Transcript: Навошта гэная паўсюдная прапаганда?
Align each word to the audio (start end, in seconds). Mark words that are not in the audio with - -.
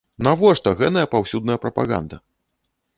Навошта 0.27 0.73
гэная 0.79 1.05
паўсюдная 1.13 1.59
прапаганда? 1.67 2.23